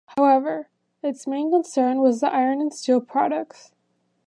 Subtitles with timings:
[0.17, 0.67] However,
[1.03, 3.71] its main concern was iron and steel products.